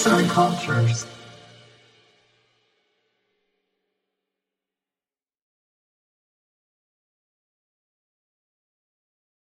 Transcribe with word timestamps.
Arts 0.00 0.12
and 0.12 0.30
Cultures. 0.30 1.06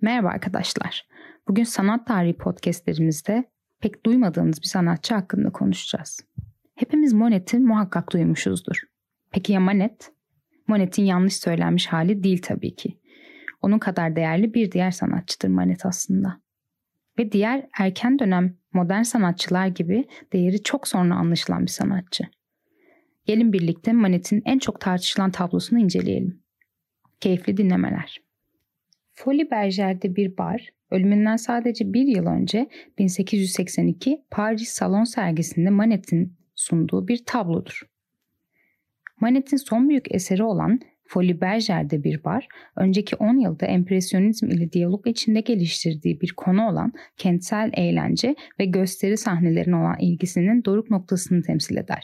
Merhaba 0.00 0.28
arkadaşlar. 0.28 1.08
Bugün 1.48 1.64
sanat 1.64 2.06
tarihi 2.06 2.36
podcastlerimizde 2.36 3.50
pek 3.80 4.06
duymadığınız 4.06 4.62
bir 4.62 4.66
sanatçı 4.66 5.14
hakkında 5.14 5.50
konuşacağız. 5.50 6.20
Hepimiz 6.74 7.12
Monet'i 7.12 7.58
muhakkak 7.58 8.12
duymuşuzdur. 8.12 8.76
Peki 9.30 9.52
ya 9.52 9.60
Monet? 9.60 10.12
Monet'in 10.68 11.04
yanlış 11.04 11.36
söylenmiş 11.36 11.86
hali 11.86 12.22
değil 12.22 12.42
tabii 12.42 12.74
ki. 12.74 13.00
Onun 13.62 13.78
kadar 13.78 14.16
değerli 14.16 14.54
bir 14.54 14.72
diğer 14.72 14.90
sanatçıdır 14.90 15.48
Monet 15.48 15.86
aslında. 15.86 16.41
Ve 17.22 17.32
diğer 17.32 17.66
erken 17.78 18.18
dönem 18.18 18.56
modern 18.72 19.02
sanatçılar 19.02 19.66
gibi 19.66 20.04
değeri 20.32 20.62
çok 20.62 20.88
sonra 20.88 21.14
anlaşılan 21.14 21.62
bir 21.62 21.70
sanatçı. 21.70 22.24
Gelin 23.26 23.52
birlikte 23.52 23.92
Monet'in 23.92 24.42
en 24.44 24.58
çok 24.58 24.80
tartışılan 24.80 25.30
tablosunu 25.30 25.78
inceleyelim. 25.78 26.42
Keyifli 27.20 27.56
dinlemeler. 27.56 28.22
Folie 29.12 29.50
Berger'de 29.50 30.16
bir 30.16 30.36
bar, 30.36 30.68
ölümünden 30.90 31.36
sadece 31.36 31.92
bir 31.92 32.06
yıl 32.06 32.26
önce 32.26 32.68
1882 32.98 34.24
Paris 34.30 34.68
Salon 34.68 35.04
sergisinde 35.04 35.70
Manet'in 35.70 36.36
sunduğu 36.54 37.08
bir 37.08 37.24
tablodur. 37.26 37.82
Manet'in 39.20 39.56
son 39.56 39.88
büyük 39.88 40.14
eseri 40.14 40.42
olan 40.42 40.80
Folie 41.12 41.40
Berger'de 41.40 42.04
bir 42.04 42.24
bar, 42.24 42.48
önceki 42.76 43.16
10 43.16 43.38
yılda 43.38 43.66
empresyonizm 43.66 44.46
ile 44.46 44.72
diyalog 44.72 45.06
içinde 45.06 45.40
geliştirdiği 45.40 46.20
bir 46.20 46.32
konu 46.36 46.68
olan 46.68 46.92
kentsel 47.16 47.70
eğlence 47.74 48.34
ve 48.60 48.64
gösteri 48.64 49.16
sahnelerine 49.16 49.76
olan 49.76 49.96
ilgisinin 50.00 50.64
doruk 50.64 50.90
noktasını 50.90 51.42
temsil 51.42 51.76
eder. 51.76 52.02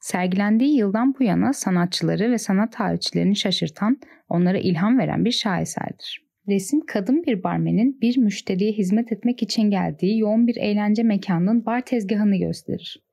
Sergilendiği 0.00 0.76
yıldan 0.76 1.14
bu 1.20 1.24
yana 1.24 1.52
sanatçıları 1.52 2.30
ve 2.30 2.38
sanat 2.38 2.72
tarihçilerini 2.72 3.36
şaşırtan, 3.36 4.00
onlara 4.28 4.58
ilham 4.58 4.98
veren 4.98 5.24
bir 5.24 5.32
şaheserdir. 5.32 6.28
Resim 6.48 6.86
kadın 6.86 7.22
bir 7.22 7.42
barmenin 7.42 8.00
bir 8.00 8.18
müşteriye 8.18 8.72
hizmet 8.72 9.12
etmek 9.12 9.42
için 9.42 9.70
geldiği 9.70 10.18
yoğun 10.18 10.46
bir 10.46 10.56
eğlence 10.56 11.02
mekanının 11.02 11.66
bar 11.66 11.80
tezgahını 11.80 12.36
gösterir. 12.36 13.07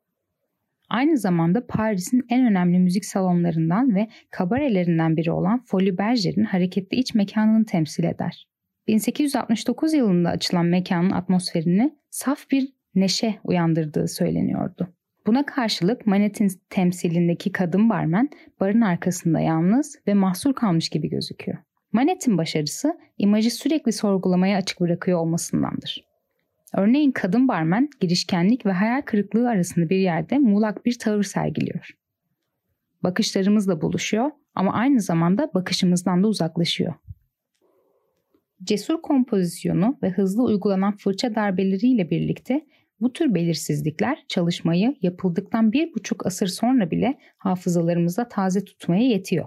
Aynı 0.95 1.17
zamanda 1.17 1.67
Paris'in 1.67 2.25
en 2.29 2.45
önemli 2.45 2.79
müzik 2.79 3.05
salonlarından 3.05 3.95
ve 3.95 4.07
kabarelerinden 4.29 5.17
biri 5.17 5.31
olan 5.31 5.63
Folie 5.65 5.97
Berger'in 5.97 6.43
hareketli 6.43 6.97
iç 6.97 7.15
mekanını 7.15 7.65
temsil 7.65 8.03
eder. 8.03 8.47
1869 8.87 9.93
yılında 9.93 10.29
açılan 10.29 10.65
mekanın 10.65 11.09
atmosferini 11.11 11.95
saf 12.09 12.51
bir 12.51 12.73
neşe 12.95 13.35
uyandırdığı 13.43 14.07
söyleniyordu. 14.07 14.87
Buna 15.27 15.45
karşılık 15.45 16.07
Manet'in 16.07 16.51
temsilindeki 16.69 17.51
kadın 17.51 17.89
barmen 17.89 18.29
barın 18.59 18.81
arkasında 18.81 19.39
yalnız 19.39 19.99
ve 20.07 20.13
mahsur 20.13 20.53
kalmış 20.53 20.89
gibi 20.89 21.09
gözüküyor. 21.09 21.57
Manet'in 21.91 22.37
başarısı 22.37 22.99
imajı 23.17 23.51
sürekli 23.51 23.91
sorgulamaya 23.91 24.57
açık 24.57 24.81
bırakıyor 24.81 25.19
olmasındandır. 25.19 26.14
Örneğin 26.77 27.11
kadın 27.11 27.47
barmen 27.47 27.89
girişkenlik 27.99 28.65
ve 28.65 28.71
hayal 28.71 29.01
kırıklığı 29.01 29.49
arasında 29.49 29.89
bir 29.89 29.97
yerde 29.97 30.37
muğlak 30.37 30.85
bir 30.85 30.99
tavır 30.99 31.23
sergiliyor. 31.23 31.97
Bakışlarımızla 33.03 33.81
buluşuyor 33.81 34.31
ama 34.55 34.73
aynı 34.73 35.01
zamanda 35.01 35.51
bakışımızdan 35.53 36.23
da 36.23 36.27
uzaklaşıyor. 36.27 36.93
Cesur 38.63 39.01
kompozisyonu 39.01 39.97
ve 40.03 40.09
hızlı 40.09 40.43
uygulanan 40.43 40.97
fırça 40.97 41.35
darbeleriyle 41.35 42.09
birlikte 42.09 42.65
bu 42.99 43.13
tür 43.13 43.33
belirsizlikler 43.33 44.25
çalışmayı 44.27 44.95
yapıldıktan 45.01 45.71
bir 45.71 45.93
buçuk 45.93 46.25
asır 46.25 46.47
sonra 46.47 46.91
bile 46.91 47.19
hafızalarımızda 47.37 48.27
taze 48.27 48.65
tutmaya 48.65 49.03
yetiyor. 49.03 49.45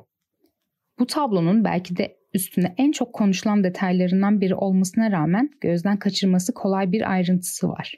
Bu 0.99 1.07
tablonun 1.07 1.65
belki 1.65 1.97
de 1.97 2.18
üstünde 2.35 2.75
en 2.77 2.93
çok 2.93 3.13
konuşulan 3.13 3.65
detaylarından 3.65 4.41
biri 4.41 4.55
olmasına 4.55 5.11
rağmen 5.11 5.51
gözden 5.61 5.99
kaçırması 5.99 6.55
kolay 6.55 6.93
bir 6.93 7.13
ayrıntısı 7.13 7.69
var. 7.69 7.95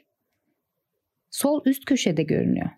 Sol 1.29 1.61
üst 1.65 1.85
köşede 1.85 2.23
görünüyor. 2.23 2.69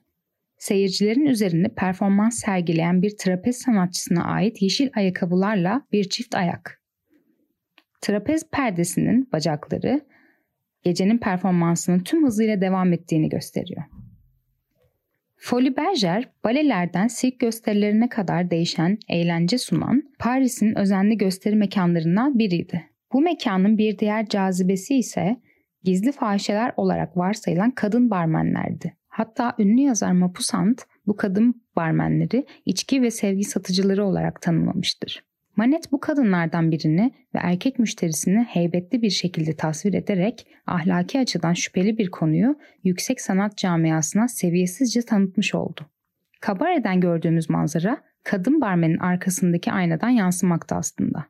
Seyircilerin 0.57 1.25
üzerinde 1.25 1.67
performans 1.67 2.39
sergileyen 2.39 3.01
bir 3.01 3.17
trapez 3.17 3.57
sanatçısına 3.57 4.23
ait 4.23 4.61
yeşil 4.61 4.89
ayakkabılarla 4.95 5.87
bir 5.91 6.09
çift 6.09 6.35
ayak. 6.35 6.81
Trapez 8.01 8.49
perdesinin 8.51 9.29
bacakları 9.31 10.01
gecenin 10.83 11.17
performansının 11.17 11.99
tüm 11.99 12.25
hızıyla 12.25 12.61
devam 12.61 12.93
ettiğini 12.93 13.29
gösteriyor. 13.29 13.83
Folie 15.45 15.77
Berger, 15.77 16.29
balelerden 16.43 17.07
sirk 17.07 17.39
gösterilerine 17.39 18.09
kadar 18.09 18.51
değişen 18.51 18.97
eğlence 19.09 19.57
sunan 19.57 20.03
Paris'in 20.19 20.77
özenli 20.77 21.17
gösteri 21.17 21.55
mekanlarından 21.55 22.39
biriydi. 22.39 22.89
Bu 23.13 23.21
mekanın 23.21 23.77
bir 23.77 23.99
diğer 23.99 24.29
cazibesi 24.29 24.95
ise 24.95 25.41
gizli 25.83 26.11
fahişeler 26.11 26.73
olarak 26.77 27.17
varsayılan 27.17 27.71
kadın 27.71 28.09
barmenlerdi. 28.09 28.93
Hatta 29.07 29.55
ünlü 29.59 29.81
yazar 29.81 30.11
Mapusant 30.11 30.81
bu 31.07 31.15
kadın 31.15 31.63
barmenleri 31.75 32.45
içki 32.65 33.01
ve 33.01 33.11
sevgi 33.11 33.43
satıcıları 33.43 34.05
olarak 34.05 34.41
tanımlamıştır. 34.41 35.23
Manet 35.55 35.91
bu 35.91 35.99
kadınlardan 35.99 36.71
birini 36.71 37.11
ve 37.35 37.39
erkek 37.39 37.79
müşterisini 37.79 38.43
heybetli 38.43 39.01
bir 39.01 39.09
şekilde 39.09 39.55
tasvir 39.55 39.93
ederek 39.93 40.47
ahlaki 40.67 41.19
açıdan 41.19 41.53
şüpheli 41.53 41.97
bir 41.97 42.11
konuyu 42.11 42.55
yüksek 42.83 43.21
sanat 43.21 43.57
camiasına 43.57 44.27
seviyesizce 44.27 45.01
tanıtmış 45.01 45.55
oldu. 45.55 45.81
Kabareden 46.41 47.01
gördüğümüz 47.01 47.49
manzara 47.49 48.01
kadın 48.23 48.61
barmenin 48.61 48.97
arkasındaki 48.97 49.71
aynadan 49.71 50.09
yansımakta 50.09 50.75
aslında. 50.75 51.25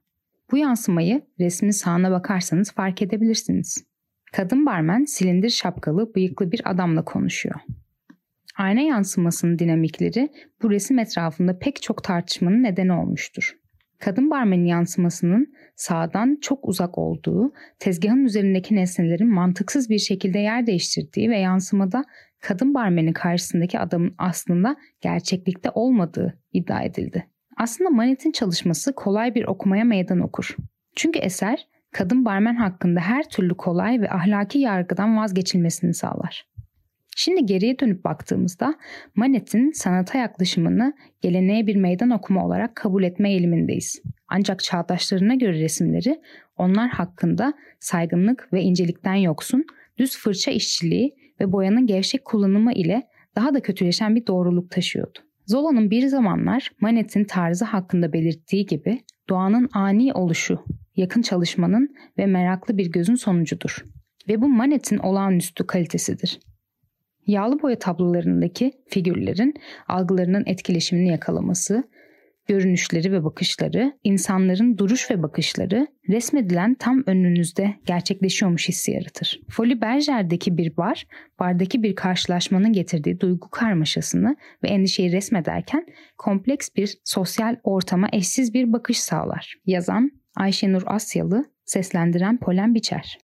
Bu 0.52 0.58
yansımayı 0.58 1.22
resmin 1.40 1.72
sağına 1.72 2.12
bakarsanız 2.12 2.72
fark 2.72 3.02
edebilirsiniz. 3.02 3.86
Kadın 4.34 4.66
barmen 4.66 5.04
silindir 5.04 5.50
şapkalı, 5.50 6.16
bıyıklı 6.16 6.52
bir 6.52 6.62
adamla 6.72 7.06
konuşuyor. 7.06 7.56
Ayna 8.58 8.82
yansımasının 8.82 9.60
dinamikleri 9.60 10.30
bu 10.62 10.72
resim 10.72 11.00
etrafında 11.00 11.60
pek 11.60 11.82
çok 11.82 12.04
tartışmanın 12.04 12.64
nedeni 12.64 12.94
olmuştur 12.94 13.63
kadın 14.04 14.32
barmenin 14.32 14.66
yansımasının 14.66 15.54
sağdan 15.76 16.38
çok 16.42 16.68
uzak 16.68 16.98
olduğu, 16.98 17.54
tezgahın 17.80 18.26
üzerindeki 18.26 18.76
nesnelerin 18.76 19.34
mantıksız 19.34 19.90
bir 19.90 20.00
şekilde 20.00 20.40
yer 20.40 20.68
değiştirdiği 20.68 21.30
ve 21.30 21.40
yansımada 21.40 22.04
kadın 22.42 22.74
barmenin 22.74 23.14
karşısındaki 23.14 23.80
adamın 23.80 24.16
aslında 24.18 24.76
gerçeklikte 25.02 25.70
olmadığı 25.74 26.40
iddia 26.54 26.84
edildi. 26.84 27.28
Aslında 27.58 27.90
Manet'in 27.90 28.32
çalışması 28.32 28.94
kolay 28.96 29.36
bir 29.36 29.46
okumaya 29.46 29.84
meydan 29.84 30.20
okur. 30.20 30.56
Çünkü 30.96 31.20
eser 31.20 31.68
kadın 31.92 32.26
barmen 32.26 32.56
hakkında 32.56 33.00
her 33.00 33.30
türlü 33.30 33.58
kolay 33.58 34.02
ve 34.02 34.10
ahlaki 34.10 34.60
yargıdan 34.60 35.18
vazgeçilmesini 35.18 35.94
sağlar. 35.94 36.53
Şimdi 37.16 37.46
geriye 37.46 37.80
dönüp 37.80 38.04
baktığımızda 38.04 38.76
Manet'in 39.16 39.72
sanata 39.72 40.18
yaklaşımını 40.18 40.94
geleneğe 41.22 41.68
bir 41.68 41.76
meydan 41.76 42.10
okuma 42.10 42.46
olarak 42.46 42.76
kabul 42.76 43.04
etme 43.04 43.32
eğilimindeyiz. 43.32 44.02
Ancak 44.28 44.64
çağdaşlarına 44.64 45.36
göre 45.36 45.60
resimleri 45.60 46.22
onlar 46.58 46.90
hakkında 46.90 47.54
saygınlık 47.80 48.54
ve 48.54 48.62
incelikten 48.62 49.16
yoksun, 49.16 49.66
düz 49.98 50.18
fırça 50.18 50.52
işçiliği 50.52 51.16
ve 51.40 51.52
boyanın 51.52 51.88
gevşek 51.88 52.26
kullanımı 52.26 52.74
ile 52.74 53.04
daha 53.36 53.54
da 53.54 53.60
kötüleşen 53.60 54.16
bir 54.16 54.28
doğruluk 54.28 54.72
taşıyordu. 54.72 55.20
Zola'nın 55.46 55.92
bir 55.92 56.08
zamanlar 56.08 56.72
Manet'in 56.82 57.24
tarzı 57.24 57.66
hakkında 57.66 58.14
belirttiği 58.14 58.66
gibi 58.66 59.02
doğanın 59.30 59.70
ani 59.74 60.14
oluşu, 60.14 60.60
yakın 60.96 61.22
çalışmanın 61.22 61.96
ve 62.18 62.26
meraklı 62.26 62.78
bir 62.78 62.92
gözün 62.92 63.16
sonucudur. 63.16 63.86
Ve 64.28 64.42
bu 64.42 64.50
Manet'in 64.50 64.98
olağanüstü 64.98 65.68
kalitesidir. 65.68 66.40
Yağlı 67.28 67.62
boya 67.62 67.80
tablolarındaki 67.80 68.72
figürlerin 68.88 69.54
algılarının 69.88 70.44
etkileşimini 70.46 71.10
yakalaması, 71.10 71.84
görünüşleri 72.48 73.12
ve 73.12 73.24
bakışları, 73.24 73.94
insanların 74.04 74.78
duruş 74.78 75.12
ve 75.12 75.24
bakışları 75.24 75.88
resmedilen 76.10 76.74
tam 76.74 77.04
önünüzde 77.06 77.76
gerçekleşiyormuş 77.86 78.70
hissi 78.70 78.92
yaratır. 78.92 79.42
Folie 79.50 79.82
Berger'deki 79.82 80.58
bir 80.58 80.78
bar, 80.78 81.08
bardaki 81.40 81.84
bir 81.84 81.96
karşılaşmanın 81.96 82.74
getirdiği 82.74 83.20
duygu 83.20 83.50
karmaşasını 83.50 84.36
ve 84.64 84.68
endişeyi 84.68 85.12
resmederken 85.12 85.86
kompleks 86.18 86.70
bir 86.76 86.98
sosyal 87.04 87.56
ortama 87.64 88.08
eşsiz 88.14 88.54
bir 88.54 88.74
bakış 88.74 89.00
sağlar. 89.00 89.56
Yazan 89.66 90.12
Ayşenur 90.36 90.84
Asyalı, 90.86 91.46
seslendiren 91.66 92.38
Polen 92.38 92.76
Biçer. 92.76 93.20